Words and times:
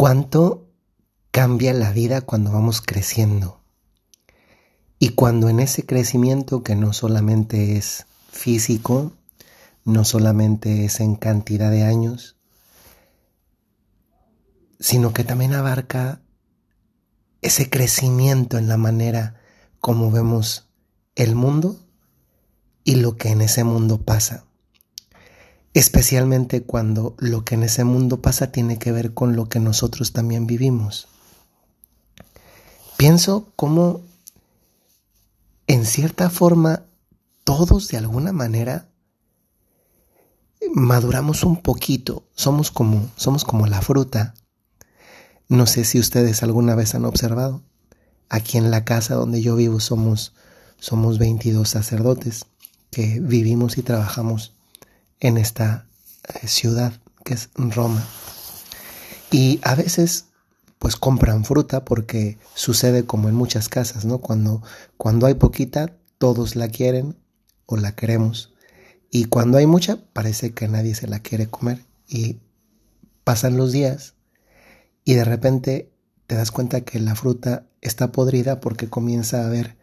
cuánto 0.00 0.66
cambia 1.30 1.74
la 1.74 1.92
vida 1.92 2.22
cuando 2.22 2.50
vamos 2.50 2.80
creciendo. 2.80 3.60
Y 4.98 5.10
cuando 5.10 5.50
en 5.50 5.60
ese 5.60 5.84
crecimiento 5.84 6.62
que 6.62 6.74
no 6.74 6.94
solamente 6.94 7.76
es 7.76 8.06
físico, 8.30 9.12
no 9.84 10.06
solamente 10.06 10.86
es 10.86 11.00
en 11.00 11.16
cantidad 11.16 11.70
de 11.70 11.84
años, 11.84 12.38
sino 14.78 15.12
que 15.12 15.22
también 15.22 15.52
abarca 15.52 16.22
ese 17.42 17.68
crecimiento 17.68 18.56
en 18.56 18.68
la 18.68 18.78
manera 18.78 19.38
como 19.80 20.10
vemos 20.10 20.70
el 21.14 21.34
mundo 21.34 21.78
y 22.84 22.94
lo 22.94 23.18
que 23.18 23.28
en 23.28 23.42
ese 23.42 23.64
mundo 23.64 24.00
pasa. 24.00 24.46
Especialmente 25.72 26.62
cuando 26.62 27.14
lo 27.18 27.44
que 27.44 27.54
en 27.54 27.62
ese 27.62 27.84
mundo 27.84 28.20
pasa 28.20 28.50
tiene 28.50 28.78
que 28.78 28.90
ver 28.90 29.14
con 29.14 29.36
lo 29.36 29.48
que 29.48 29.60
nosotros 29.60 30.12
también 30.12 30.46
vivimos. 30.46 31.06
Pienso 32.96 33.52
cómo 33.56 34.02
en 35.68 35.86
cierta 35.86 36.28
forma 36.28 36.82
todos 37.44 37.88
de 37.88 37.96
alguna 37.96 38.32
manera 38.32 38.88
maduramos 40.74 41.44
un 41.44 41.62
poquito, 41.62 42.24
somos 42.34 42.70
como 42.70 43.08
somos 43.16 43.44
como 43.44 43.66
la 43.66 43.80
fruta. 43.80 44.34
No 45.48 45.66
sé 45.66 45.84
si 45.84 45.98
ustedes 45.98 46.42
alguna 46.42 46.74
vez 46.74 46.94
han 46.94 47.04
observado. 47.04 47.62
Aquí 48.28 48.58
en 48.58 48.70
la 48.70 48.84
casa 48.84 49.14
donde 49.14 49.40
yo 49.40 49.56
vivo 49.56 49.80
somos 49.80 50.34
somos 50.78 51.18
22 51.18 51.68
sacerdotes 51.68 52.46
que 52.90 53.20
vivimos 53.20 53.78
y 53.78 53.82
trabajamos 53.82 54.54
en 55.20 55.38
esta 55.38 55.86
eh, 56.28 56.48
ciudad 56.48 56.92
que 57.24 57.34
es 57.34 57.50
Roma. 57.54 58.04
Y 59.30 59.60
a 59.62 59.74
veces 59.74 60.26
pues 60.78 60.96
compran 60.96 61.44
fruta 61.44 61.84
porque 61.84 62.38
sucede 62.54 63.04
como 63.04 63.28
en 63.28 63.34
muchas 63.34 63.68
casas, 63.68 64.06
¿no? 64.06 64.18
Cuando, 64.18 64.62
cuando 64.96 65.26
hay 65.26 65.34
poquita, 65.34 65.94
todos 66.18 66.56
la 66.56 66.68
quieren 66.68 67.16
o 67.66 67.76
la 67.76 67.94
queremos. 67.94 68.54
Y 69.10 69.26
cuando 69.26 69.58
hay 69.58 69.66
mucha, 69.66 69.98
parece 70.12 70.52
que 70.52 70.68
nadie 70.68 70.94
se 70.94 71.06
la 71.06 71.20
quiere 71.20 71.48
comer. 71.48 71.84
Y 72.08 72.40
pasan 73.24 73.56
los 73.56 73.72
días 73.72 74.14
y 75.04 75.14
de 75.14 75.24
repente 75.24 75.92
te 76.26 76.34
das 76.34 76.50
cuenta 76.50 76.80
que 76.80 76.98
la 76.98 77.14
fruta 77.14 77.66
está 77.80 78.12
podrida 78.12 78.60
porque 78.60 78.88
comienza 78.88 79.42
a 79.42 79.46
haber 79.46 79.76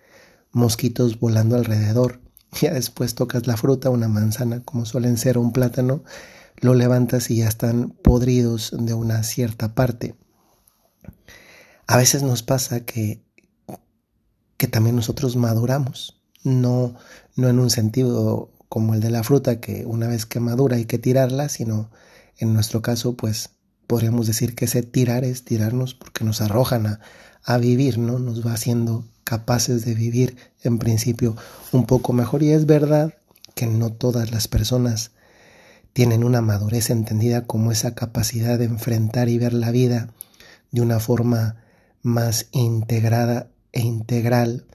mosquitos 0.51 1.19
volando 1.19 1.55
alrededor 1.55 2.21
ya 2.61 2.73
después 2.73 3.15
tocas 3.15 3.47
la 3.47 3.57
fruta, 3.57 3.89
una 3.89 4.07
manzana, 4.07 4.61
como 4.63 4.85
suelen 4.85 5.17
ser, 5.17 5.37
un 5.37 5.51
plátano, 5.51 6.03
lo 6.57 6.73
levantas 6.73 7.29
y 7.29 7.37
ya 7.37 7.47
están 7.47 7.89
podridos 7.89 8.75
de 8.77 8.93
una 8.93 9.23
cierta 9.23 9.75
parte. 9.75 10.15
A 11.85 11.97
veces 11.97 12.23
nos 12.23 12.43
pasa 12.43 12.81
que, 12.81 13.23
que 14.57 14.67
también 14.67 14.95
nosotros 14.95 15.35
maduramos, 15.35 16.21
no, 16.43 16.95
no 17.35 17.49
en 17.49 17.59
un 17.59 17.69
sentido 17.69 18.51
como 18.69 18.93
el 18.93 18.99
de 18.99 19.11
la 19.11 19.23
fruta, 19.23 19.61
que 19.61 19.85
una 19.85 20.07
vez 20.07 20.25
que 20.25 20.39
madura 20.39 20.77
hay 20.77 20.85
que 20.85 20.97
tirarla, 20.97 21.47
sino 21.47 21.89
en 22.37 22.53
nuestro 22.53 22.81
caso, 22.81 23.15
pues 23.15 23.51
podríamos 23.87 24.27
decir 24.27 24.55
que 24.55 24.65
ese 24.65 24.83
tirar 24.83 25.23
es 25.23 25.43
tirarnos 25.43 25.95
porque 25.95 26.23
nos 26.23 26.41
arrojan 26.41 26.85
a, 26.87 26.99
a 27.43 27.57
vivir, 27.57 27.97
¿no? 27.97 28.19
Nos 28.19 28.45
va 28.45 28.53
haciendo 28.53 29.05
capaces 29.23 29.85
de 29.85 29.95
vivir 29.95 30.37
en 30.63 30.77
principio 30.77 31.35
un 31.71 31.85
poco 31.85 32.13
mejor. 32.13 32.43
Y 32.43 32.51
es 32.51 32.65
verdad 32.65 33.13
que 33.55 33.65
no 33.65 33.91
todas 33.91 34.31
las 34.31 34.47
personas 34.47 35.11
tienen 35.93 36.23
una 36.23 36.41
madurez 36.41 36.91
entendida 36.91 37.45
como 37.45 37.71
esa 37.71 37.95
capacidad 37.95 38.59
de 38.59 38.65
enfrentar 38.65 39.29
y 39.29 39.39
ver 39.39 39.53
la 39.53 39.71
vida 39.71 40.09
de 40.71 40.81
una 40.81 40.99
forma 40.99 41.63
más 42.03 42.47
integrada 42.51 43.49
e 43.71 43.81
integral 43.81 44.65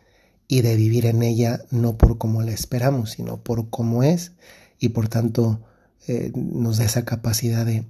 y 0.48 0.62
de 0.62 0.76
vivir 0.76 1.06
en 1.06 1.22
ella 1.22 1.62
no 1.70 1.96
por 1.96 2.18
como 2.18 2.42
la 2.42 2.50
esperamos, 2.50 3.12
sino 3.12 3.38
por 3.38 3.70
cómo 3.70 4.02
es 4.02 4.32
y 4.78 4.90
por 4.90 5.08
tanto 5.08 5.60
eh, 6.08 6.32
nos 6.34 6.78
da 6.78 6.84
esa 6.84 7.04
capacidad 7.04 7.64
de, 7.64 7.84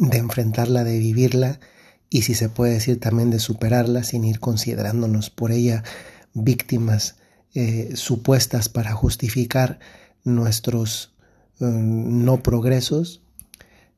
de 0.00 0.18
enfrentarla, 0.18 0.84
de 0.84 0.98
vivirla 0.98 1.60
y 2.10 2.22
si 2.22 2.34
se 2.34 2.48
puede 2.48 2.74
decir 2.74 3.00
también 3.00 3.30
de 3.30 3.38
superarla 3.38 4.04
sin 4.04 4.24
ir 4.24 4.40
considerándonos 4.40 5.30
por 5.30 5.52
ella 5.52 5.82
víctimas 6.32 7.16
eh, 7.54 7.92
supuestas 7.94 8.68
para 8.68 8.92
justificar 8.92 9.78
nuestros 10.24 11.14
eh, 11.60 11.64
no 11.64 12.42
progresos, 12.42 13.22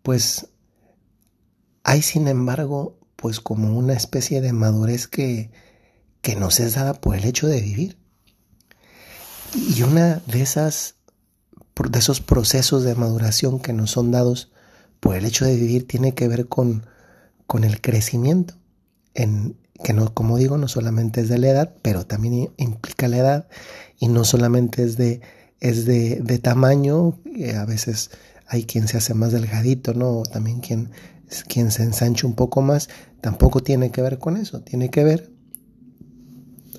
pues 0.02 0.48
hay 1.82 2.02
sin 2.02 2.28
embargo 2.28 2.98
pues 3.16 3.40
como 3.40 3.76
una 3.76 3.94
especie 3.94 4.40
de 4.40 4.52
madurez 4.52 5.08
que, 5.08 5.50
que 6.20 6.36
nos 6.36 6.60
es 6.60 6.74
dada 6.74 6.94
por 6.94 7.16
el 7.16 7.24
hecho 7.24 7.46
de 7.48 7.60
vivir. 7.60 7.98
Y 9.54 9.82
una 9.82 10.22
de 10.26 10.42
esas 10.42 10.96
de 11.90 11.98
esos 11.98 12.20
procesos 12.20 12.84
de 12.84 12.94
maduración 12.94 13.60
que 13.60 13.72
nos 13.72 13.90
son 13.90 14.10
dados 14.10 14.50
por 15.00 15.16
el 15.16 15.24
hecho 15.24 15.44
de 15.44 15.56
vivir 15.56 15.86
tiene 15.86 16.14
que 16.14 16.28
ver 16.28 16.48
con 16.48 16.86
con 17.46 17.64
el 17.64 17.80
crecimiento, 17.80 18.54
en, 19.14 19.56
que 19.84 19.92
no, 19.92 20.12
como 20.12 20.36
digo, 20.36 20.58
no 20.58 20.68
solamente 20.68 21.20
es 21.20 21.28
de 21.28 21.38
la 21.38 21.48
edad, 21.48 21.74
pero 21.82 22.06
también 22.06 22.50
implica 22.56 23.08
la 23.08 23.18
edad. 23.18 23.48
Y 23.98 24.08
no 24.08 24.24
solamente 24.24 24.82
es 24.82 24.96
de, 24.96 25.20
es 25.60 25.84
de, 25.84 26.20
de 26.20 26.38
tamaño, 26.38 27.18
a 27.56 27.64
veces 27.64 28.10
hay 28.48 28.64
quien 28.64 28.88
se 28.88 28.98
hace 28.98 29.14
más 29.14 29.32
delgadito, 29.32 29.94
¿no? 29.94 30.22
también 30.22 30.60
quien, 30.60 30.90
quien 31.48 31.70
se 31.70 31.82
ensancha 31.82 32.26
un 32.26 32.34
poco 32.34 32.62
más, 32.62 32.88
tampoco 33.20 33.62
tiene 33.62 33.90
que 33.90 34.02
ver 34.02 34.18
con 34.18 34.36
eso, 34.36 34.60
tiene 34.62 34.90
que 34.90 35.04
ver, 35.04 35.32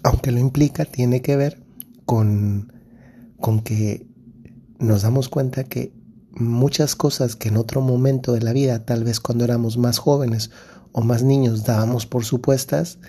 aunque 0.03 0.31
lo 0.31 0.39
implica, 0.39 0.85
tiene 0.85 1.22
que 1.22 1.35
ver 1.35 1.61
con, 2.05 2.72
con 3.39 3.61
que 3.61 4.07
nos 4.79 5.01
damos 5.01 5.28
cuenta 5.28 5.63
que 5.66 5.91
muchas 6.40 6.96
cosas 6.96 7.36
que 7.36 7.50
en 7.50 7.58
otro 7.58 7.81
momento 7.81 8.34
de 8.34 8.42
la 8.42 8.53
vida, 8.53 8.86
tal 8.86 9.03
vez 9.03 9.20
cuando 9.20 9.44
éramos 9.44 9.78
más 9.78 9.98
jóvenes 9.98 10.52
o 10.92 11.02
más 11.02 11.24
niños, 11.24 11.64
dábamos 11.64 12.06
por 12.06 12.25
supuestas, 12.25 13.00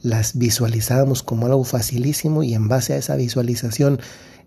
las 0.00 0.38
visualizábamos 0.38 1.22
como 1.22 1.46
algo 1.46 1.64
facilísimo 1.64 2.42
y 2.42 2.54
en 2.54 2.68
base 2.68 2.94
a 2.94 2.96
esa 2.96 3.16
visualización 3.16 4.00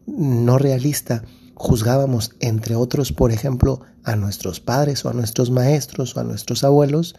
no 0.06 0.58
realista 0.58 1.24
juzgábamos, 1.56 2.32
entre 2.40 2.76
otros, 2.76 3.12
por 3.12 3.32
ejemplo, 3.32 3.82
a 4.04 4.16
nuestros 4.16 4.60
padres 4.60 5.06
o 5.06 5.10
a 5.10 5.14
nuestros 5.14 5.52
maestros 5.52 6.18
o 6.18 6.20
a 6.20 6.24
nuestros 6.24 6.64
abuelos, 6.64 7.16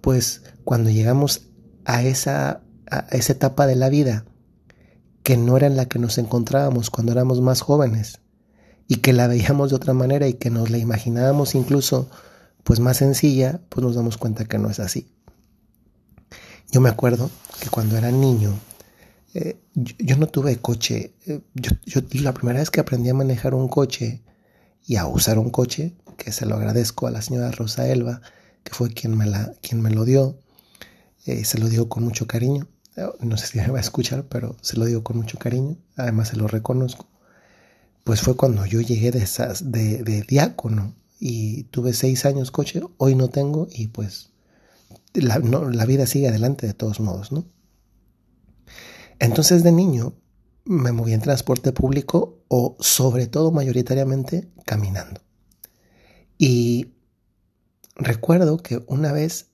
pues 0.00 0.42
cuando 0.62 0.90
llegamos 0.90 1.48
a 1.84 2.02
esa, 2.02 2.62
a 2.88 3.06
esa 3.10 3.32
etapa 3.32 3.66
de 3.66 3.74
la 3.74 3.88
vida 3.88 4.24
que 5.24 5.36
no 5.36 5.56
era 5.56 5.66
en 5.66 5.76
la 5.76 5.86
que 5.86 5.98
nos 5.98 6.18
encontrábamos 6.18 6.90
cuando 6.90 7.10
éramos 7.10 7.40
más 7.40 7.60
jóvenes, 7.60 8.20
y 8.92 8.96
que 8.96 9.14
la 9.14 9.26
veíamos 9.26 9.70
de 9.70 9.76
otra 9.76 9.94
manera 9.94 10.28
y 10.28 10.34
que 10.34 10.50
nos 10.50 10.68
la 10.68 10.76
imaginábamos 10.76 11.54
incluso 11.54 12.10
pues 12.62 12.78
más 12.78 12.98
sencilla, 12.98 13.58
pues 13.70 13.82
nos 13.82 13.94
damos 13.94 14.18
cuenta 14.18 14.44
que 14.44 14.58
no 14.58 14.68
es 14.68 14.80
así. 14.80 15.10
Yo 16.70 16.82
me 16.82 16.90
acuerdo 16.90 17.30
que 17.58 17.70
cuando 17.70 17.96
era 17.96 18.10
niño, 18.10 18.52
eh, 19.32 19.56
yo, 19.74 20.18
no 20.18 20.26
tuve 20.26 20.58
coche. 20.58 21.14
Eh, 21.26 21.40
yo, 21.54 21.70
la 22.20 22.34
primera 22.34 22.58
vez 22.58 22.70
que 22.70 22.80
aprendí 22.80 23.08
a 23.08 23.14
manejar 23.14 23.54
un 23.54 23.66
coche 23.66 24.20
y 24.86 24.96
a 24.96 25.06
usar 25.06 25.38
un 25.38 25.48
coche, 25.48 25.94
que 26.18 26.30
se 26.30 26.44
lo 26.44 26.56
agradezco 26.56 27.06
a 27.06 27.10
la 27.10 27.22
señora 27.22 27.50
Rosa 27.50 27.88
Elba, 27.88 28.20
que 28.62 28.74
fue 28.74 28.90
quien 28.90 29.16
me, 29.16 29.24
la, 29.24 29.54
quien 29.62 29.80
me 29.80 29.88
lo 29.88 30.04
dio, 30.04 30.36
eh, 31.24 31.46
se 31.46 31.56
lo 31.56 31.70
dio 31.70 31.88
con 31.88 32.04
mucho 32.04 32.26
cariño. 32.26 32.68
No 33.20 33.38
sé 33.38 33.46
si 33.46 33.58
me 33.58 33.68
va 33.68 33.78
a 33.78 33.80
escuchar, 33.80 34.24
pero 34.24 34.54
se 34.60 34.76
lo 34.76 34.84
digo 34.84 35.02
con 35.02 35.16
mucho 35.16 35.38
cariño. 35.38 35.78
Además 35.96 36.28
se 36.28 36.36
lo 36.36 36.46
reconozco 36.46 37.06
pues 38.04 38.20
fue 38.20 38.36
cuando 38.36 38.66
yo 38.66 38.80
llegué 38.80 39.10
de, 39.10 39.20
esas, 39.20 39.70
de, 39.70 40.24
diácono 40.28 40.94
y 41.20 41.64
tuve 41.64 41.92
seis 41.92 42.24
años 42.26 42.50
coche, 42.50 42.82
hoy 42.96 43.14
no 43.14 43.28
tengo 43.28 43.68
y 43.70 43.88
pues 43.88 44.30
la, 45.14 45.38
vida 45.38 46.06
sigue 46.06 46.28
adelante 46.28 46.66
de 46.66 46.74
todos 46.74 47.00
modos, 47.00 47.32
¿no? 47.32 47.44
Entonces 49.18 49.62
de 49.62 49.70
niño 49.70 50.14
me 50.64 50.90
moví 50.90 51.12
en 51.12 51.20
transporte 51.20 51.72
público 51.72 52.42
o 52.48 52.76
sobre 52.80 53.26
todo 53.26 53.52
mayoritariamente 53.52 54.50
caminando. 54.64 55.20
Y 56.38 56.94
recuerdo 57.94 58.56
que 58.58 58.82
una 58.88 59.12
vez 59.12 59.50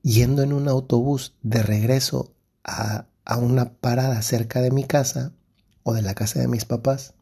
yendo 0.00 0.42
en 0.42 0.54
un 0.54 0.68
autobús 0.68 1.36
de 1.42 1.62
regreso 1.62 2.34
a, 2.64 3.08
a 3.26 3.36
una 3.36 3.74
parada 3.74 4.22
cerca 4.22 4.62
de 4.62 4.70
mi 4.70 4.84
casa 4.84 5.34
o 5.82 5.92
de 5.92 6.00
la 6.00 6.14
casa 6.14 6.40
de 6.40 6.48
mis 6.48 6.64
papás, 6.64 7.14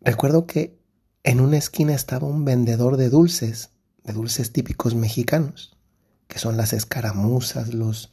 Recuerdo 0.00 0.46
que 0.46 0.78
en 1.24 1.40
una 1.40 1.58
esquina 1.58 1.94
estaba 1.94 2.26
un 2.26 2.44
vendedor 2.44 2.96
de 2.96 3.10
dulces, 3.10 3.70
de 4.04 4.12
dulces 4.12 4.52
típicos 4.52 4.94
mexicanos, 4.94 5.76
que 6.28 6.38
son 6.38 6.56
las 6.56 6.72
escaramuzas, 6.72 7.74
los, 7.74 8.10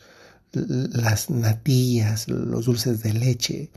las 0.51 1.29
natillas, 1.29 2.27
los 2.27 2.65
dulces 2.65 3.01
de 3.03 3.13
leche, 3.13 3.71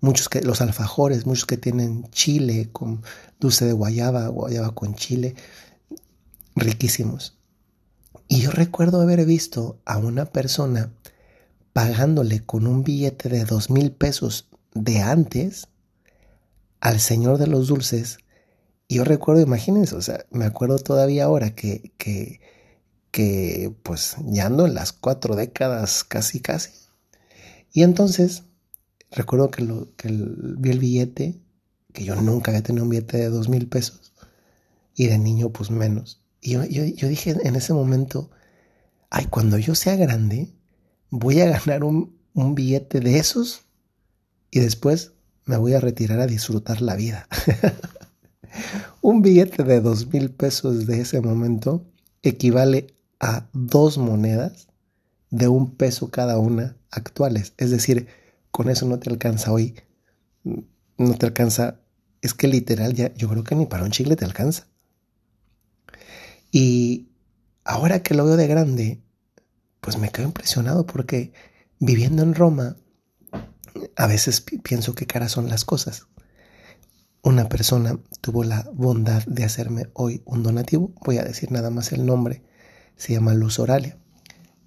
muchos 0.00 0.28
que, 0.28 0.40
los 0.40 0.60
alfajores, 0.60 1.26
muchos 1.26 1.46
que 1.46 1.56
tienen 1.56 2.08
chile 2.10 2.70
con 2.72 3.02
dulce 3.38 3.64
de 3.66 3.72
guayaba, 3.72 4.26
guayaba 4.28 4.74
con 4.74 4.94
chile, 4.94 5.34
riquísimos. 6.56 7.36
Y 8.28 8.40
yo 8.40 8.50
recuerdo 8.50 9.00
haber 9.00 9.24
visto 9.26 9.78
a 9.84 9.98
una 9.98 10.26
persona 10.26 10.90
pagándole 11.72 12.44
con 12.44 12.66
un 12.66 12.82
billete 12.82 13.28
de 13.28 13.44
dos 13.44 13.70
mil 13.70 13.92
pesos 13.92 14.48
de 14.74 15.00
antes 15.00 15.68
al 16.82 16.98
señor 16.98 17.38
de 17.38 17.46
los 17.46 17.68
dulces. 17.68 18.18
Y 18.88 18.96
yo 18.96 19.04
recuerdo, 19.04 19.40
imagínense, 19.40 19.94
o 19.94 20.02
sea, 20.02 20.26
me 20.30 20.44
acuerdo 20.44 20.78
todavía 20.80 21.24
ahora 21.24 21.54
que, 21.54 21.92
que, 21.96 22.40
que 23.12 23.72
pues 23.84 24.16
ya 24.26 24.46
ando 24.46 24.66
en 24.66 24.74
las 24.74 24.92
cuatro 24.92 25.36
décadas 25.36 26.02
casi 26.02 26.40
casi. 26.40 26.72
Y 27.72 27.84
entonces 27.84 28.42
recuerdo 29.12 29.50
que, 29.52 29.62
lo, 29.62 29.94
que 29.94 30.08
vi 30.10 30.70
el 30.70 30.80
billete, 30.80 31.40
que 31.92 32.04
yo 32.04 32.16
nunca 32.16 32.50
había 32.50 32.64
tenido 32.64 32.82
un 32.82 32.90
billete 32.90 33.16
de 33.16 33.28
dos 33.28 33.48
mil 33.48 33.68
pesos, 33.68 34.12
y 34.96 35.06
de 35.06 35.18
niño 35.18 35.50
pues 35.50 35.70
menos. 35.70 36.20
Y 36.40 36.50
yo, 36.50 36.64
yo, 36.64 36.84
yo 36.84 37.06
dije 37.06 37.36
en 37.44 37.54
ese 37.54 37.72
momento, 37.72 38.28
ay, 39.08 39.26
cuando 39.26 39.56
yo 39.56 39.76
sea 39.76 39.94
grande, 39.94 40.52
voy 41.10 41.40
a 41.40 41.46
ganar 41.46 41.84
un, 41.84 42.18
un 42.34 42.56
billete 42.56 42.98
de 42.98 43.18
esos 43.18 43.66
y 44.50 44.58
después 44.58 45.12
me 45.44 45.56
voy 45.56 45.74
a 45.74 45.80
retirar 45.80 46.20
a 46.20 46.26
disfrutar 46.26 46.80
la 46.82 46.96
vida. 46.96 47.28
un 49.00 49.22
billete 49.22 49.64
de 49.64 49.80
dos 49.80 50.12
mil 50.12 50.30
pesos 50.30 50.86
de 50.86 51.00
ese 51.00 51.20
momento 51.20 51.84
equivale 52.22 52.94
a 53.20 53.48
dos 53.52 53.98
monedas 53.98 54.68
de 55.30 55.48
un 55.48 55.74
peso 55.76 56.10
cada 56.10 56.38
una 56.38 56.76
actuales. 56.90 57.54
Es 57.56 57.70
decir, 57.70 58.06
con 58.50 58.68
eso 58.68 58.86
no 58.86 58.98
te 58.98 59.10
alcanza 59.10 59.52
hoy. 59.52 59.74
No 60.44 61.14
te 61.18 61.26
alcanza. 61.26 61.80
Es 62.20 62.34
que 62.34 62.48
literal 62.48 62.94
ya, 62.94 63.12
yo 63.14 63.28
creo 63.28 63.42
que 63.42 63.54
ni 63.54 63.66
para 63.66 63.84
un 63.84 63.90
chile 63.90 64.14
te 64.14 64.24
alcanza. 64.24 64.66
Y 66.52 67.08
ahora 67.64 68.02
que 68.02 68.14
lo 68.14 68.26
veo 68.26 68.36
de 68.36 68.46
grande, 68.46 69.02
pues 69.80 69.98
me 69.98 70.10
quedo 70.10 70.26
impresionado 70.26 70.86
porque 70.86 71.32
viviendo 71.80 72.22
en 72.22 72.34
Roma, 72.34 72.76
a 73.96 74.06
veces 74.06 74.40
pienso 74.40 74.94
qué 74.94 75.06
caras 75.06 75.32
son 75.32 75.48
las 75.48 75.64
cosas. 75.64 76.06
Una 77.22 77.48
persona 77.48 77.98
tuvo 78.20 78.42
la 78.44 78.68
bondad 78.74 79.24
de 79.26 79.44
hacerme 79.44 79.88
hoy 79.94 80.22
un 80.24 80.42
donativo, 80.42 80.92
voy 81.04 81.18
a 81.18 81.24
decir 81.24 81.52
nada 81.52 81.70
más 81.70 81.92
el 81.92 82.04
nombre, 82.04 82.42
se 82.96 83.12
llama 83.12 83.34
Luz 83.34 83.58
Oralia. 83.58 83.96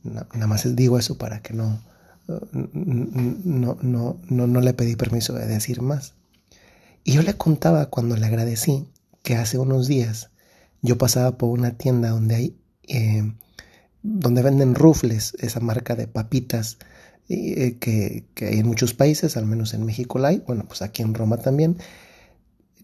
Nada 0.04 0.48
más 0.48 0.76
digo 0.76 1.00
eso 1.00 1.18
para 1.18 1.42
que 1.42 1.54
no, 1.54 1.82
no, 2.28 3.78
no, 3.82 4.20
no, 4.30 4.48
no 4.48 4.62
le 4.62 4.74
pedí 4.74 4.96
permiso 4.96 5.34
de 5.34 5.48
decir 5.48 5.82
más. 5.82 6.14
Y 7.04 7.14
yo 7.14 7.22
le 7.24 7.36
contaba 7.36 7.88
cuando 7.88 8.16
le 8.16 8.26
agradecí 8.26 8.88
que 9.22 9.36
hace 9.36 9.58
unos 9.58 9.88
días 9.88 10.30
yo 10.82 10.98
pasaba 10.98 11.38
por 11.38 11.50
una 11.50 11.78
tienda 11.78 12.10
donde 12.10 12.36
hay 12.36 12.58
eh, 12.88 13.34
donde 14.04 14.44
venden 14.44 14.76
rufles, 14.76 15.34
esa 15.40 15.60
marca 15.60 15.96
de 15.96 16.08
papitas 16.08 16.78
eh, 17.28 17.78
que, 17.80 18.26
hay 18.46 18.60
en 18.60 18.68
muchos 18.68 18.94
países, 18.94 19.38
al 19.38 19.46
menos 19.46 19.74
en 19.74 19.86
México 19.86 20.20
la 20.20 20.30
hay, 20.30 20.44
bueno, 20.46 20.66
pues 20.68 20.82
aquí 20.82 21.02
en 21.02 21.14
Roma 21.14 21.38
también. 21.38 21.78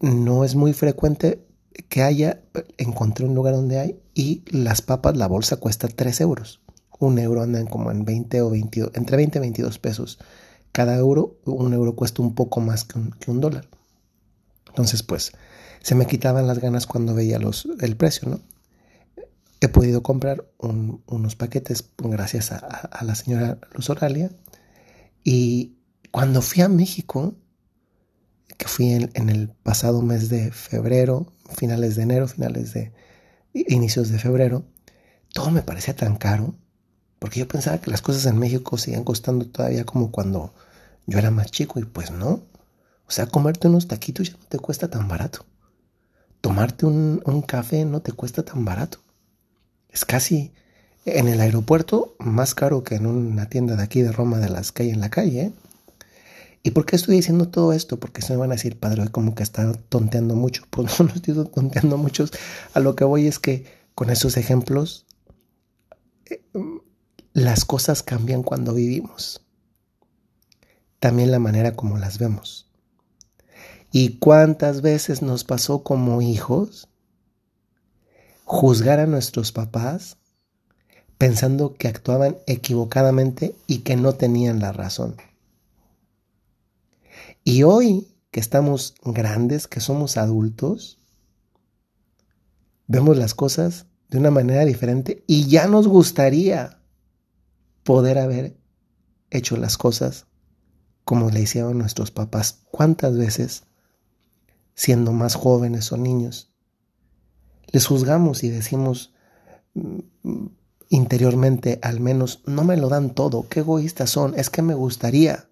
No 0.00 0.44
es 0.44 0.56
muy 0.56 0.72
frecuente 0.72 1.44
que 1.88 2.02
haya, 2.02 2.42
encontré 2.76 3.24
un 3.24 3.34
lugar 3.34 3.54
donde 3.54 3.78
hay 3.78 4.00
y 4.14 4.42
las 4.50 4.82
papas, 4.82 5.16
la 5.16 5.28
bolsa 5.28 5.56
cuesta 5.56 5.88
3 5.88 6.20
euros. 6.20 6.60
Un 6.98 7.18
euro 7.18 7.42
andan 7.42 7.66
como 7.66 7.90
en 7.90 8.04
20 8.04 8.42
o 8.42 8.50
22, 8.50 8.90
entre 8.94 9.16
20 9.16 9.38
y 9.38 9.40
22 9.40 9.78
pesos. 9.78 10.18
Cada 10.72 10.96
euro, 10.96 11.36
un 11.44 11.72
euro 11.72 11.94
cuesta 11.94 12.22
un 12.22 12.34
poco 12.34 12.60
más 12.60 12.84
que 12.84 12.98
un, 12.98 13.10
que 13.12 13.30
un 13.30 13.40
dólar. 13.40 13.68
Entonces, 14.68 15.02
pues, 15.02 15.32
se 15.82 15.94
me 15.94 16.06
quitaban 16.06 16.46
las 16.46 16.58
ganas 16.58 16.86
cuando 16.86 17.14
veía 17.14 17.38
los, 17.38 17.68
el 17.80 17.96
precio, 17.96 18.28
¿no? 18.28 18.40
He 19.62 19.68
podido 19.68 20.02
comprar 20.02 20.44
unos 20.58 21.36
paquetes 21.36 21.88
gracias 21.96 22.50
a, 22.50 22.98
la 23.04 23.14
señora 23.14 23.58
Luz 23.74 23.90
Oralia. 23.90 24.32
Y 25.22 25.76
cuando 26.10 26.42
fui 26.42 26.62
a 26.62 26.68
México, 26.68 27.36
que 28.58 28.66
fui 28.66 28.90
en, 28.90 29.28
el 29.28 29.50
pasado 29.50 30.02
mes 30.02 30.28
de 30.28 30.50
febrero, 30.50 31.32
finales 31.54 31.94
de 31.94 32.02
enero, 32.02 32.26
finales 32.26 32.72
de 32.72 32.92
inicios 33.54 34.08
de 34.08 34.18
febrero, 34.18 34.64
todo 35.32 35.52
me 35.52 35.62
parecía 35.62 35.94
tan 35.94 36.16
caro, 36.16 36.56
porque 37.20 37.38
yo 37.38 37.46
pensaba 37.46 37.78
que 37.78 37.92
las 37.92 38.02
cosas 38.02 38.26
en 38.26 38.38
México 38.40 38.76
seguían 38.78 39.04
costando 39.04 39.46
todavía 39.46 39.84
como 39.84 40.10
cuando 40.10 40.54
yo 41.06 41.18
era 41.18 41.30
más 41.30 41.52
chico 41.52 41.78
y 41.78 41.84
pues 41.84 42.10
no. 42.10 42.42
O 43.06 43.10
sea, 43.10 43.26
comerte 43.26 43.68
unos 43.68 43.86
taquitos 43.86 44.30
ya 44.30 44.36
no 44.36 44.44
te 44.48 44.58
cuesta 44.58 44.90
tan 44.90 45.06
barato. 45.06 45.46
Tomarte 46.40 46.84
un, 46.84 47.22
un 47.24 47.42
café 47.42 47.84
no 47.84 48.02
te 48.02 48.10
cuesta 48.10 48.42
tan 48.42 48.64
barato. 48.64 48.98
Es 49.92 50.04
casi 50.04 50.52
en 51.04 51.28
el 51.28 51.40
aeropuerto 51.40 52.14
más 52.18 52.54
caro 52.54 52.82
que 52.84 52.94
en 52.94 53.06
una 53.06 53.48
tienda 53.48 53.76
de 53.76 53.82
aquí 53.82 54.02
de 54.02 54.12
Roma 54.12 54.38
de 54.38 54.48
las 54.48 54.72
que 54.72 54.84
hay 54.84 54.90
en 54.90 55.00
la 55.00 55.10
calle. 55.10 55.52
¿Y 56.62 56.70
por 56.70 56.86
qué 56.86 56.96
estoy 56.96 57.16
diciendo 57.16 57.48
todo 57.48 57.72
esto? 57.72 57.98
Porque 57.98 58.22
se 58.22 58.32
me 58.32 58.38
van 58.38 58.52
a 58.52 58.54
decir, 58.54 58.78
padre, 58.78 59.08
como 59.08 59.34
que 59.34 59.42
está 59.42 59.72
tonteando 59.88 60.34
mucho. 60.36 60.64
Pues 60.70 60.98
no, 60.98 61.06
no 61.06 61.14
estoy 61.14 61.34
tonteando 61.34 61.98
mucho. 61.98 62.24
A 62.74 62.80
lo 62.80 62.96
que 62.96 63.04
voy 63.04 63.26
es 63.26 63.38
que 63.38 63.66
con 63.94 64.10
esos 64.10 64.36
ejemplos, 64.36 65.04
eh, 66.26 66.40
las 67.32 67.64
cosas 67.64 68.02
cambian 68.02 68.42
cuando 68.42 68.74
vivimos. 68.74 69.42
También 71.00 71.32
la 71.32 71.40
manera 71.40 71.74
como 71.74 71.98
las 71.98 72.18
vemos. 72.18 72.68
¿Y 73.90 74.18
cuántas 74.18 74.80
veces 74.80 75.20
nos 75.20 75.44
pasó 75.44 75.82
como 75.82 76.22
hijos 76.22 76.88
juzgar 78.52 79.00
a 79.00 79.06
nuestros 79.06 79.50
papás 79.50 80.18
pensando 81.16 81.72
que 81.72 81.88
actuaban 81.88 82.36
equivocadamente 82.46 83.56
y 83.66 83.78
que 83.78 83.96
no 83.96 84.12
tenían 84.12 84.60
la 84.60 84.72
razón. 84.72 85.16
Y 87.44 87.62
hoy 87.62 88.08
que 88.30 88.40
estamos 88.40 88.94
grandes, 89.04 89.68
que 89.68 89.80
somos 89.80 90.18
adultos, 90.18 90.98
vemos 92.88 93.16
las 93.16 93.34
cosas 93.34 93.86
de 94.10 94.18
una 94.18 94.30
manera 94.30 94.66
diferente 94.66 95.24
y 95.26 95.46
ya 95.46 95.66
nos 95.66 95.88
gustaría 95.88 96.78
poder 97.84 98.18
haber 98.18 98.54
hecho 99.30 99.56
las 99.56 99.78
cosas 99.78 100.26
como 101.06 101.30
le 101.30 101.40
hicieron 101.40 101.78
nuestros 101.78 102.10
papás. 102.10 102.60
¿Cuántas 102.70 103.16
veces, 103.16 103.62
siendo 104.74 105.12
más 105.12 105.36
jóvenes 105.36 105.90
o 105.90 105.96
niños, 105.96 106.51
les 107.70 107.86
juzgamos 107.86 108.44
y 108.44 108.50
decimos 108.50 109.12
mm, 109.74 110.46
interiormente, 110.88 111.78
al 111.82 112.00
menos, 112.00 112.42
no 112.46 112.64
me 112.64 112.76
lo 112.76 112.88
dan 112.88 113.14
todo, 113.14 113.48
qué 113.48 113.60
egoístas 113.60 114.10
son, 114.10 114.38
es 114.38 114.50
que 114.50 114.62
me 114.62 114.74
gustaría. 114.74 115.48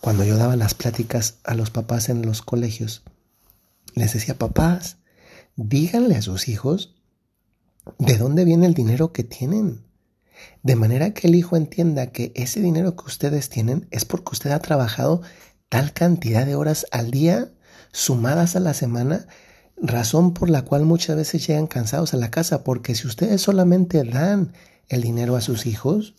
Cuando 0.00 0.24
yo 0.24 0.36
daba 0.36 0.56
las 0.56 0.74
pláticas 0.74 1.38
a 1.44 1.54
los 1.54 1.70
papás 1.70 2.08
en 2.08 2.22
los 2.22 2.42
colegios, 2.42 3.02
les 3.94 4.12
decía, 4.12 4.36
papás, 4.36 4.98
díganle 5.56 6.16
a 6.16 6.22
sus 6.22 6.48
hijos 6.48 6.94
de 7.98 8.16
dónde 8.16 8.44
viene 8.44 8.66
el 8.66 8.74
dinero 8.74 9.12
que 9.12 9.24
tienen. 9.24 9.84
De 10.62 10.76
manera 10.76 11.12
que 11.12 11.28
el 11.28 11.34
hijo 11.34 11.56
entienda 11.56 12.08
que 12.08 12.32
ese 12.34 12.60
dinero 12.60 12.96
que 12.96 13.04
ustedes 13.06 13.48
tienen 13.48 13.86
es 13.90 14.04
porque 14.04 14.32
usted 14.32 14.50
ha 14.50 14.60
trabajado 14.60 15.22
tal 15.68 15.92
cantidad 15.92 16.46
de 16.46 16.54
horas 16.54 16.86
al 16.90 17.10
día, 17.10 17.52
sumadas 17.92 18.56
a 18.56 18.60
la 18.60 18.74
semana, 18.74 19.26
razón 19.82 20.34
por 20.34 20.50
la 20.50 20.62
cual 20.62 20.84
muchas 20.84 21.16
veces 21.16 21.46
llegan 21.46 21.66
cansados 21.66 22.14
a 22.14 22.16
la 22.16 22.30
casa, 22.30 22.64
porque 22.64 22.94
si 22.94 23.06
ustedes 23.06 23.40
solamente 23.40 24.04
dan 24.04 24.52
el 24.88 25.02
dinero 25.02 25.36
a 25.36 25.40
sus 25.40 25.66
hijos, 25.66 26.14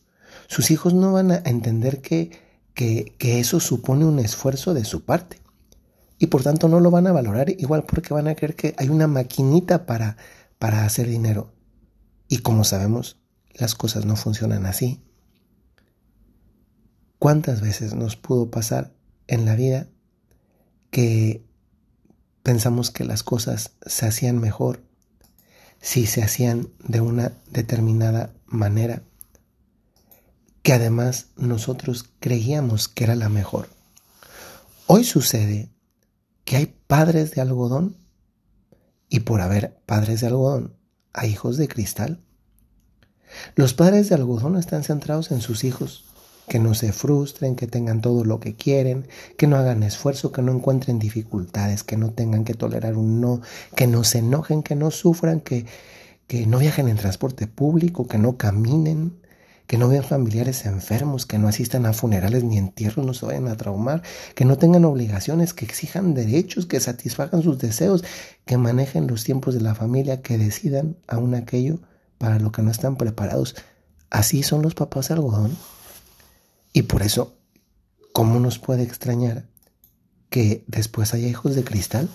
sus 0.48 0.72
hijos 0.72 0.94
no 0.94 1.14
van 1.14 1.32
a 1.32 1.42
entender 1.46 2.02
que, 2.02 2.32
que, 2.74 3.40
eso 3.40 3.60
supone 3.60 4.06
un 4.06 4.20
esfuerzo 4.20 4.74
de 4.74 4.86
su 4.86 5.04
parte. 5.04 5.40
Y 6.18 6.28
por 6.28 6.44
tanto 6.44 6.68
no 6.68 6.80
lo 6.80 6.92
van 6.92 7.08
a 7.08 7.12
valorar 7.12 7.50
igual 7.50 7.84
porque 7.84 8.14
van 8.14 8.28
a 8.28 8.36
creer 8.36 8.56
que 8.56 8.76
hay 8.78 8.90
una 8.90 9.08
maquinita 9.08 9.86
para, 9.86 10.18
para 10.60 10.86
hacer 10.86 11.08
dinero. 11.08 11.54
Y 12.28 12.40
como 12.40 12.64
sabemos, 12.64 13.18
las 13.54 13.76
cosas 13.76 14.06
no 14.06 14.16
funcionan 14.16 14.66
así. 14.66 15.02
¿Cuántas 17.18 17.62
veces 17.62 17.94
nos 17.94 18.16
pudo 18.16 18.50
pasar 18.50 18.94
en 19.28 19.46
la 19.46 19.56
vida 19.56 19.88
que 20.92 21.44
pensamos 22.44 22.92
que 22.92 23.04
las 23.04 23.24
cosas 23.24 23.72
se 23.86 24.06
hacían 24.06 24.40
mejor 24.40 24.82
si 25.82 26.06
se 26.06 26.24
hacían 26.24 26.70
de 26.80 27.02
una 27.02 27.34
determinada 27.50 28.34
manera, 28.46 29.02
que 30.62 30.74
además 30.74 31.28
nosotros 31.38 32.06
creíamos 32.20 32.88
que 32.88 33.04
era 33.04 33.16
la 33.16 33.30
mejor. 33.30 33.68
Hoy 34.86 35.04
sucede 35.04 35.70
que 36.46 36.58
hay 36.58 36.66
padres 36.88 37.32
de 37.32 37.42
algodón 37.42 37.98
y 39.10 39.22
por 39.22 39.42
haber 39.42 39.80
padres 39.86 40.22
de 40.22 40.28
algodón 40.28 40.76
hay 41.14 41.32
hijos 41.32 41.58
de 41.58 41.68
cristal. 41.68 42.22
Los 43.56 43.74
padres 43.74 44.10
de 44.10 44.16
algodón 44.16 44.58
están 44.58 44.84
centrados 44.84 45.32
en 45.32 45.42
sus 45.42 45.64
hijos 45.64 46.06
que 46.48 46.60
no 46.60 46.74
se 46.74 46.92
frustren, 46.92 47.56
que 47.56 47.68
tengan 47.68 48.02
todo 48.02 48.26
lo 48.26 48.40
que 48.40 48.56
quieren, 48.56 49.08
que 49.38 49.48
no 49.48 49.56
hagan 49.56 49.84
esfuerzo, 49.84 50.32
que 50.32 50.42
no 50.42 50.52
encuentren 50.52 51.00
dificultades, 51.00 51.84
que 51.84 51.98
no 51.98 52.12
tengan 52.12 52.44
que 52.44 52.54
tolerar 52.54 52.98
un 52.98 53.22
no, 53.22 53.42
que 53.76 53.88
no 53.88 54.04
se 54.04 54.20
enojen, 54.20 54.64
que 54.64 54.76
no 54.76 54.92
sufran, 54.92 55.40
que, 55.40 55.66
que 56.28 56.46
no 56.48 56.60
viajen 56.60 56.90
en 56.90 56.98
transporte 56.98 57.48
público, 57.48 58.08
que 58.08 58.18
no 58.18 58.38
caminen, 58.38 59.22
que 59.72 59.78
no 59.78 59.88
vean 59.88 60.04
familiares 60.04 60.66
enfermos, 60.66 61.26
que 61.26 61.38
no 61.38 61.48
asistan 61.48 61.86
a 61.86 61.94
funerales 61.94 62.44
ni 62.44 62.58
entierros, 62.58 63.06
no 63.06 63.14
se 63.14 63.26
vayan 63.26 63.48
a 63.48 63.56
traumar, 63.56 64.04
que 64.36 64.44
no 64.44 64.58
tengan 64.58 64.84
obligaciones, 64.84 65.54
que 65.54 65.64
exijan 65.64 66.14
derechos, 66.14 66.66
que 66.66 66.82
satisfagan 66.82 67.42
sus 67.42 67.58
deseos, 67.58 68.04
que 68.44 68.58
manejen 68.58 69.08
los 69.08 69.24
tiempos 69.24 69.54
de 69.54 69.62
la 69.62 69.74
familia, 69.74 70.22
que 70.22 70.38
decidan 70.38 70.98
aún 71.08 71.36
aquello 71.36 71.80
para 72.18 72.38
lo 72.38 72.52
que 72.52 72.62
no 72.64 72.70
están 72.70 72.98
preparados. 72.98 73.56
Así 74.10 74.44
son 74.44 74.62
los 74.62 74.76
papás 74.76 75.10
algodón. 75.10 75.58
Y 76.74 76.84
por 76.84 77.02
eso, 77.02 77.38
¿cómo 78.14 78.40
nos 78.40 78.60
puede 78.60 78.84
extrañar 78.84 79.48
que 80.30 80.64
después 80.68 81.14
haya 81.14 81.28
hijos 81.28 81.56
de 81.56 81.64
cristal? 81.64 82.10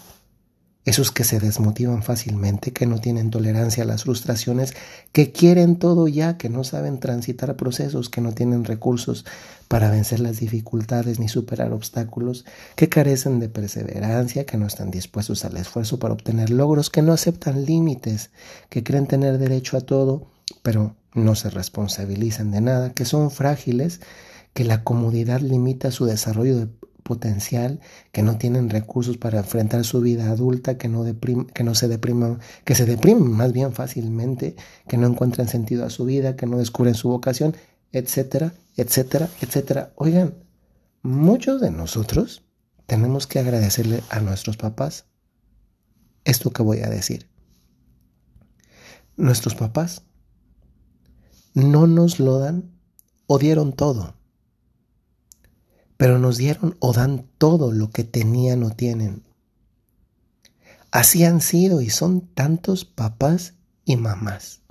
esos 0.86 1.10
que 1.10 1.24
se 1.24 1.40
desmotivan 1.40 2.04
fácilmente, 2.04 2.72
que 2.72 2.86
no 2.86 3.00
tienen 3.00 3.30
tolerancia 3.30 3.82
a 3.82 3.86
las 3.86 4.04
frustraciones, 4.04 4.72
que 5.10 5.32
quieren 5.32 5.80
todo 5.80 6.06
ya, 6.06 6.38
que 6.38 6.48
no 6.48 6.62
saben 6.62 7.00
transitar 7.00 7.56
procesos, 7.56 8.08
que 8.08 8.20
no 8.20 8.32
tienen 8.32 8.64
recursos 8.64 9.26
para 9.66 9.90
vencer 9.90 10.20
las 10.20 10.38
dificultades 10.38 11.18
ni 11.18 11.26
superar 11.26 11.72
obstáculos, 11.72 12.44
que 12.76 12.88
carecen 12.88 13.40
de 13.40 13.48
perseverancia, 13.48 14.46
que 14.46 14.58
no 14.58 14.68
están 14.68 14.92
dispuestos 14.92 15.44
al 15.44 15.56
esfuerzo 15.56 15.98
para 15.98 16.14
obtener 16.14 16.50
logros, 16.50 16.88
que 16.88 17.02
no 17.02 17.12
aceptan 17.12 17.64
límites, 17.64 18.30
que 18.68 18.84
creen 18.84 19.08
tener 19.08 19.38
derecho 19.38 19.76
a 19.76 19.80
todo, 19.80 20.30
pero 20.62 20.94
no 21.14 21.34
se 21.34 21.50
responsabilizan 21.50 22.52
de 22.52 22.60
nada, 22.60 22.92
que 22.92 23.06
son 23.06 23.32
frágiles, 23.32 24.00
que 24.56 24.64
la 24.64 24.84
comodidad 24.84 25.42
limita 25.42 25.90
su 25.90 26.06
desarrollo 26.06 26.56
de 26.56 26.66
potencial, 27.02 27.78
que 28.10 28.22
no 28.22 28.38
tienen 28.38 28.70
recursos 28.70 29.18
para 29.18 29.40
enfrentar 29.40 29.84
su 29.84 30.00
vida 30.00 30.30
adulta, 30.30 30.78
que 30.78 30.88
no, 30.88 31.04
que 31.52 31.62
no 31.62 31.74
se 31.74 31.88
depriman, 31.88 32.40
que 32.64 32.74
se 32.74 32.86
deprimen 32.86 33.30
más 33.30 33.52
bien 33.52 33.74
fácilmente, 33.74 34.56
que 34.88 34.96
no 34.96 35.08
encuentran 35.08 35.46
sentido 35.46 35.84
a 35.84 35.90
su 35.90 36.06
vida, 36.06 36.36
que 36.36 36.46
no 36.46 36.56
descubren 36.56 36.94
su 36.94 37.10
vocación, 37.10 37.54
etcétera, 37.92 38.54
etcétera, 38.78 39.28
etcétera. 39.42 39.92
Oigan, 39.94 40.36
muchos 41.02 41.60
de 41.60 41.70
nosotros 41.70 42.42
tenemos 42.86 43.26
que 43.26 43.40
agradecerle 43.40 44.02
a 44.08 44.20
nuestros 44.20 44.56
papás 44.56 45.04
esto 46.24 46.50
que 46.50 46.62
voy 46.62 46.80
a 46.80 46.88
decir. 46.88 47.28
Nuestros 49.18 49.54
papás 49.54 50.00
no 51.52 51.86
nos 51.86 52.20
lo 52.20 52.38
dan 52.38 52.70
o 53.26 53.38
dieron 53.38 53.74
todo 53.74 54.15
pero 55.96 56.18
nos 56.18 56.36
dieron 56.36 56.76
o 56.80 56.92
dan 56.92 57.26
todo 57.38 57.72
lo 57.72 57.90
que 57.90 58.04
tenían 58.04 58.62
o 58.62 58.70
tienen. 58.70 59.22
Así 60.90 61.24
han 61.24 61.40
sido 61.40 61.80
y 61.80 61.90
son 61.90 62.20
tantos 62.20 62.84
papás 62.84 63.54
y 63.84 63.96
mamás. 63.96 64.62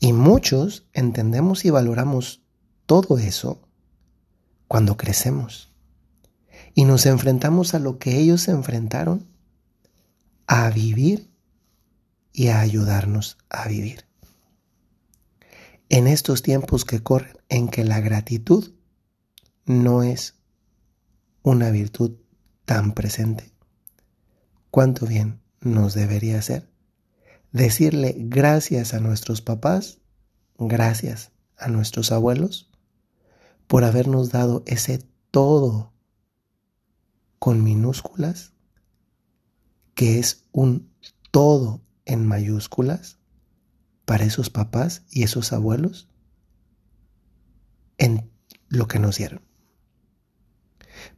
Y 0.00 0.12
muchos 0.12 0.86
entendemos 0.92 1.64
y 1.64 1.70
valoramos 1.70 2.42
todo 2.86 3.18
eso 3.18 3.60
cuando 4.66 4.96
crecemos 4.96 5.68
y 6.78 6.84
nos 6.84 7.06
enfrentamos 7.06 7.74
a 7.74 7.80
lo 7.80 7.98
que 7.98 8.18
ellos 8.18 8.42
se 8.42 8.52
enfrentaron, 8.52 9.26
a 10.46 10.70
vivir 10.70 11.28
y 12.32 12.48
a 12.48 12.60
ayudarnos 12.60 13.36
a 13.50 13.66
vivir. 13.66 14.04
En 15.88 16.06
estos 16.06 16.42
tiempos 16.42 16.84
que 16.84 17.02
corren 17.02 17.36
en 17.48 17.66
que 17.68 17.82
la 17.82 17.98
gratitud 17.98 18.74
no 19.68 20.02
es 20.02 20.34
una 21.42 21.70
virtud 21.70 22.12
tan 22.64 22.94
presente. 22.94 23.52
¿Cuánto 24.70 25.06
bien 25.06 25.42
nos 25.60 25.92
debería 25.92 26.38
hacer? 26.38 26.70
Decirle 27.52 28.14
gracias 28.16 28.94
a 28.94 29.00
nuestros 29.00 29.42
papás, 29.42 29.98
gracias 30.58 31.32
a 31.58 31.68
nuestros 31.68 32.12
abuelos, 32.12 32.70
por 33.66 33.84
habernos 33.84 34.30
dado 34.30 34.62
ese 34.66 35.04
todo 35.30 35.92
con 37.38 37.62
minúsculas, 37.62 38.54
que 39.94 40.18
es 40.18 40.46
un 40.50 40.90
todo 41.30 41.82
en 42.06 42.26
mayúsculas 42.26 43.18
para 44.06 44.24
esos 44.24 44.48
papás 44.48 45.02
y 45.10 45.24
esos 45.24 45.52
abuelos 45.52 46.08
en 47.98 48.30
lo 48.68 48.88
que 48.88 48.98
nos 48.98 49.18
dieron. 49.18 49.47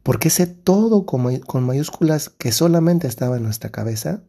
Porque 0.03 0.29
ese 0.29 0.47
todo 0.47 1.05
con, 1.05 1.63
mayúsculas 1.63 2.29
que 2.29 2.51
solamente 2.51 3.07
estaba 3.07 3.37
en 3.37 3.43
nuestra 3.43 3.69
cabeza, 3.69 4.23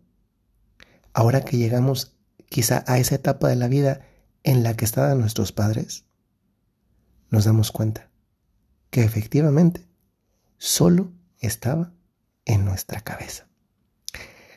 ahora 1.14 1.42
que 1.42 1.56
llegamos 1.56 2.16
quizá 2.48 2.84
a 2.86 2.98
esa 2.98 3.14
etapa 3.14 3.48
de 3.48 3.56
la 3.56 3.68
vida 3.68 4.02
en 4.42 4.62
la 4.62 4.74
que 4.74 4.84
estaban 4.84 5.20
nuestros 5.20 5.52
padres, 5.52 6.04
nos 7.30 7.44
damos 7.44 7.72
cuenta 7.72 8.10
que 8.90 9.02
efectivamente 9.02 9.86
solo 10.58 11.12
estaba 11.38 11.92
en 12.44 12.64
nuestra 12.64 13.00
cabeza. 13.00 13.46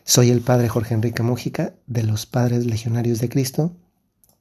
Soy 0.03 0.29
el 0.29 0.41
padre 0.41 0.69
Jorge 0.69 0.93
Enrique 0.93 1.23
Mújica 1.23 1.73
de 1.87 2.03
los 2.03 2.25
Padres 2.25 2.65
Legionarios 2.65 3.19
de 3.19 3.29
Cristo. 3.29 3.75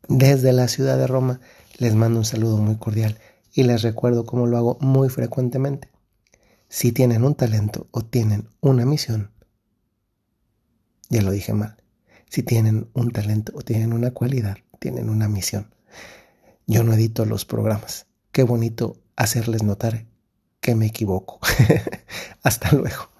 Desde 0.08 0.52
la 0.52 0.68
ciudad 0.68 0.98
de 0.98 1.06
Roma 1.06 1.40
les 1.78 1.94
mando 1.94 2.18
un 2.18 2.24
saludo 2.24 2.58
muy 2.58 2.76
cordial 2.76 3.18
y 3.52 3.62
les 3.62 3.82
recuerdo 3.82 4.26
cómo 4.26 4.46
lo 4.46 4.58
hago 4.58 4.78
muy 4.80 5.08
frecuentemente. 5.08 5.93
Si 6.74 6.90
tienen 6.90 7.22
un 7.22 7.36
talento 7.36 7.86
o 7.92 8.00
tienen 8.00 8.48
una 8.60 8.84
misión, 8.84 9.30
ya 11.08 11.22
lo 11.22 11.30
dije 11.30 11.52
mal, 11.52 11.76
si 12.28 12.42
tienen 12.42 12.90
un 12.94 13.12
talento 13.12 13.52
o 13.54 13.60
tienen 13.60 13.92
una 13.92 14.10
cualidad, 14.10 14.56
tienen 14.80 15.08
una 15.08 15.28
misión. 15.28 15.72
Yo 16.66 16.82
no 16.82 16.92
edito 16.92 17.26
los 17.26 17.44
programas. 17.44 18.06
Qué 18.32 18.42
bonito 18.42 18.96
hacerles 19.14 19.62
notar 19.62 20.06
que 20.58 20.74
me 20.74 20.86
equivoco. 20.86 21.38
Hasta 22.42 22.72
luego. 22.72 23.13